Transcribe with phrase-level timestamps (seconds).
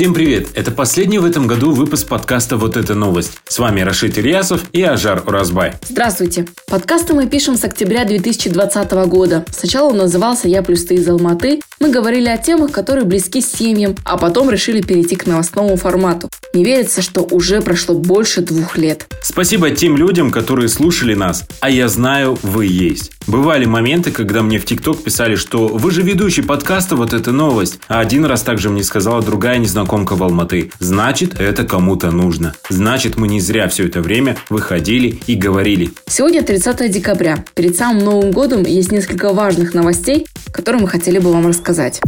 [0.00, 0.48] Всем привет!
[0.54, 3.32] Это последний в этом году выпуск подкаста «Вот эта новость».
[3.46, 5.74] С вами Рашид Ильясов и Ажар Уразбай.
[5.86, 6.46] Здравствуйте!
[6.68, 9.44] Подкасты мы пишем с октября 2020 года.
[9.50, 11.60] Сначала он назывался «Я плюс ты из Алматы».
[11.82, 16.28] Мы говорили о темах, которые близки семьям, а потом решили перейти к новостному формату.
[16.52, 19.06] Не верится, что уже прошло больше двух лет.
[19.22, 21.44] Спасибо тем людям, которые слушали нас.
[21.60, 23.12] А я знаю, вы есть.
[23.26, 27.78] Бывали моменты, когда мне в ТикТок писали, что вы же ведущий подкаста «Вот эта новость».
[27.88, 30.72] А один раз также мне сказала другая незнакомка в Алматы.
[30.80, 32.54] Значит, это кому-то нужно.
[32.68, 35.92] Значит, мы не зря все это время выходили и говорили.
[36.08, 37.42] Сегодня 30 декабря.
[37.54, 42.00] Перед самым Новым годом есть несколько важных новостей, которые мы хотели бы вам рассказать.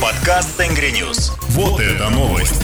[0.00, 1.32] Подкаст Tengri News.
[1.50, 2.60] Вот это новость.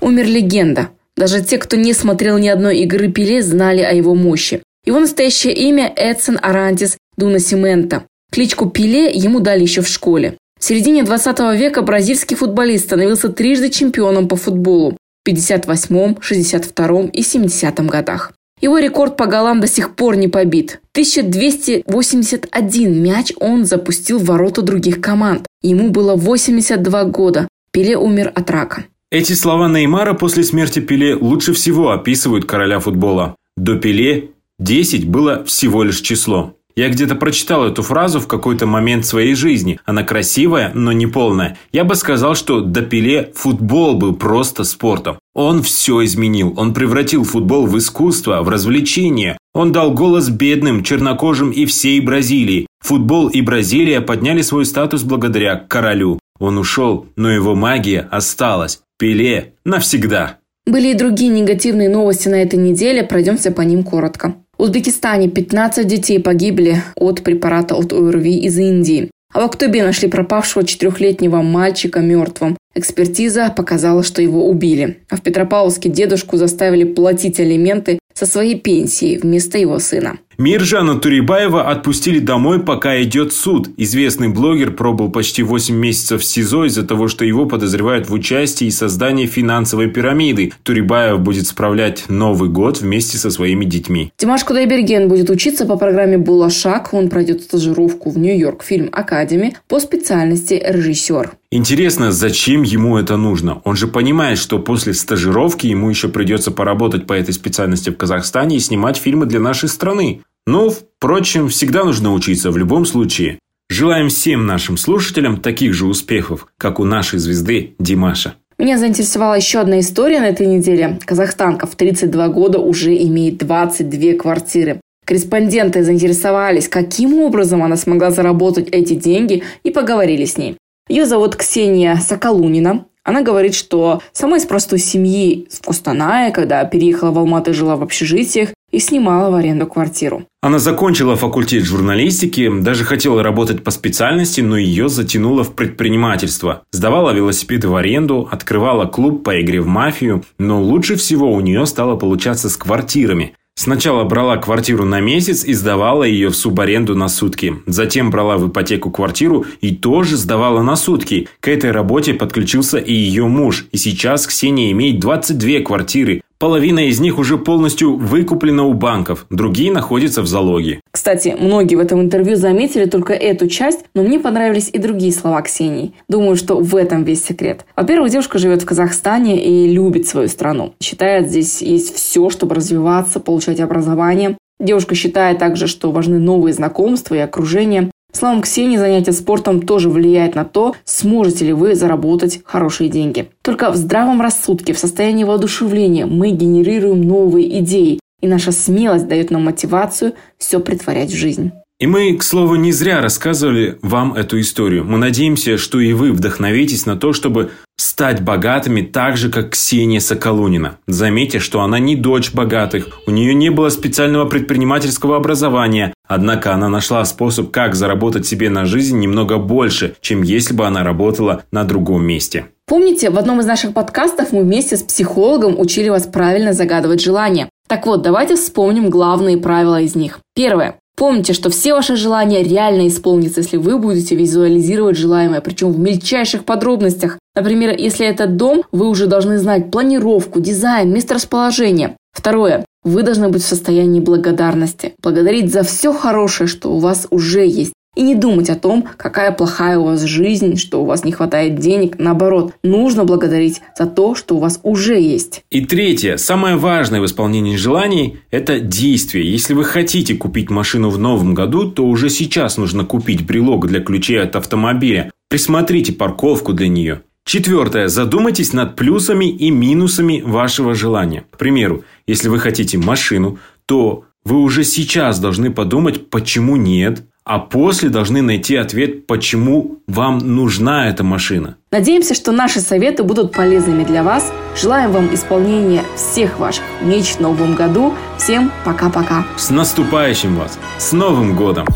[0.00, 0.90] Умер легенда.
[1.16, 4.62] Даже те, кто не смотрел ни одной игры Пеле, знали о его мощи.
[4.84, 8.04] Его настоящее имя Эдсон Арантис ду Насименту.
[8.32, 10.36] Кличку Пеле ему дали еще в школе.
[10.58, 17.22] В середине 20 века бразильский футболист становился трижды чемпионом по футболу в 58, 62 и
[17.22, 18.32] 70 годах.
[18.62, 20.80] Его рекорд по голам до сих пор не побит.
[20.92, 25.48] 1281 мяч он запустил в ворота других команд.
[25.62, 27.48] Ему было 82 года.
[27.72, 28.84] Пеле умер от рака.
[29.10, 33.34] Эти слова Неймара после смерти Пеле лучше всего описывают короля футбола.
[33.56, 36.54] До Пеле 10 было всего лишь число.
[36.76, 39.80] Я где-то прочитал эту фразу в какой-то момент своей жизни.
[39.84, 41.58] Она красивая, но не полная.
[41.72, 45.18] Я бы сказал, что до Пеле футбол был просто спортом.
[45.34, 46.52] Он все изменил.
[46.56, 49.38] Он превратил футбол в искусство, в развлечение.
[49.54, 52.66] Он дал голос бедным, чернокожим и всей Бразилии.
[52.80, 56.18] Футбол и Бразилия подняли свой статус благодаря королю.
[56.38, 58.80] Он ушел, но его магия осталась.
[58.98, 60.38] Пеле навсегда.
[60.66, 64.34] Были и другие негативные новости на этой неделе, пройдемся по ним коротко.
[64.58, 69.10] В Узбекистане 15 детей погибли от препарата от ОРВИ из Индии.
[69.32, 72.58] А в октябре нашли пропавшего четырехлетнего мальчика мертвым.
[72.74, 74.98] Экспертиза показала, что его убили.
[75.08, 80.18] А в Петропавловске дедушку заставили платить алименты со своей пенсии вместо его сына.
[80.42, 83.68] Миржана Турибаева отпустили домой, пока идет суд.
[83.76, 88.66] Известный блогер пробыл почти 8 месяцев в СИЗО из-за того, что его подозревают в участии
[88.66, 90.52] и создании финансовой пирамиды.
[90.64, 94.12] Турибаев будет справлять Новый год вместе со своими детьми.
[94.18, 96.92] Димаш Кудайберген будет учиться по программе «Булашак».
[96.92, 101.34] Он пройдет стажировку в Нью-Йорк Фильм Академи по специальности режиссер.
[101.52, 103.60] Интересно, зачем ему это нужно?
[103.64, 108.56] Он же понимает, что после стажировки ему еще придется поработать по этой специальности в Казахстане
[108.56, 110.22] и снимать фильмы для нашей страны.
[110.46, 113.38] Но, впрочем, всегда нужно учиться в любом случае.
[113.70, 118.34] Желаем всем нашим слушателям таких же успехов, как у нашей звезды Димаша.
[118.58, 120.98] Меня заинтересовала еще одна история на этой неделе.
[121.04, 124.80] Казахстанка в 32 года уже имеет 22 квартиры.
[125.04, 130.56] Корреспонденты заинтересовались, каким образом она смогла заработать эти деньги и поговорили с ней.
[130.88, 132.84] Ее зовут Ксения Соколунина.
[133.04, 137.82] Она говорит, что сама из простой семьи в Кустанае, когда переехала в Алматы, жила в
[137.82, 140.24] общежитиях и снимала в аренду квартиру.
[140.40, 146.62] Она закончила факультет журналистики, даже хотела работать по специальности, но ее затянуло в предпринимательство.
[146.72, 151.64] Сдавала велосипеды в аренду, открывала клуб по игре в мафию, но лучше всего у нее
[151.66, 153.34] стало получаться с квартирами.
[153.54, 157.56] Сначала брала квартиру на месяц и сдавала ее в субаренду на сутки.
[157.66, 161.28] Затем брала в ипотеку квартиру и тоже сдавала на сутки.
[161.40, 163.66] К этой работе подключился и ее муж.
[163.70, 166.22] И сейчас Ксения имеет 22 квартиры.
[166.42, 170.80] Половина из них уже полностью выкуплена у банков, другие находятся в залоге.
[170.90, 175.40] Кстати, многие в этом интервью заметили только эту часть, но мне понравились и другие слова
[175.42, 175.94] Ксении.
[176.08, 177.64] Думаю, что в этом весь секрет.
[177.76, 180.74] Во-первых, девушка живет в Казахстане и любит свою страну.
[180.82, 184.36] Считает, здесь есть все, чтобы развиваться, получать образование.
[184.58, 187.91] Девушка считает также, что важны новые знакомства и окружение.
[188.12, 193.30] Словом, Ксении занятие спортом тоже влияет на то, сможете ли вы заработать хорошие деньги.
[193.42, 199.30] Только в здравом рассудке, в состоянии воодушевления мы генерируем новые идеи, и наша смелость дает
[199.30, 201.52] нам мотивацию все притворять в жизнь.
[201.80, 204.84] И мы, к слову, не зря рассказывали вам эту историю.
[204.84, 209.98] Мы надеемся, что и вы вдохновитесь на то, чтобы стать богатыми так же, как Ксения
[209.98, 210.78] Соколунина.
[210.86, 216.68] Заметьте, что она не дочь богатых, у нее не было специального предпринимательского образования, однако она
[216.68, 221.64] нашла способ, как заработать себе на жизнь немного больше, чем если бы она работала на
[221.64, 222.46] другом месте.
[222.66, 227.48] Помните, в одном из наших подкастов мы вместе с психологом учили вас правильно загадывать желания.
[227.66, 230.20] Так вот, давайте вспомним главные правила из них.
[230.34, 230.76] Первое.
[230.96, 236.44] Помните, что все ваши желания реально исполнятся, если вы будете визуализировать желаемое, причем в мельчайших
[236.44, 237.18] подробностях.
[237.34, 241.96] Например, если это дом, вы уже должны знать планировку, дизайн, месторасположение.
[242.12, 242.66] Второе.
[242.84, 244.94] Вы должны быть в состоянии благодарности.
[245.00, 247.72] Благодарить за все хорошее, что у вас уже есть.
[247.94, 251.58] И не думать о том, какая плохая у вас жизнь, что у вас не хватает
[251.58, 251.98] денег.
[251.98, 255.42] Наоборот, нужно благодарить за то, что у вас уже есть.
[255.50, 259.30] И третье, самое важное в исполнении желаний– это действие.
[259.30, 263.80] Если вы хотите купить машину в новом году, то уже сейчас нужно купить брелок для
[263.80, 265.12] ключей от автомобиля.
[265.28, 267.02] Присмотрите парковку для нее.
[267.24, 267.88] Четвертое.
[267.88, 271.24] Задумайтесь над плюсами и минусами вашего желания.
[271.30, 277.38] К примеру, если вы хотите машину, то вы уже сейчас должны подумать, почему нет, а
[277.38, 281.56] после должны найти ответ, почему вам нужна эта машина.
[281.70, 284.32] Надеемся, что наши советы будут полезными для вас.
[284.60, 287.94] Желаем вам исполнения всех ваших мечт в новом году.
[288.18, 289.24] Всем пока-пока.
[289.36, 290.58] С наступающим вас!
[290.78, 291.66] С Новым годом!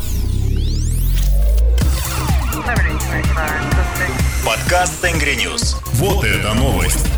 [4.46, 5.76] Подкаст Tengri News.
[5.94, 7.15] Вот это новость.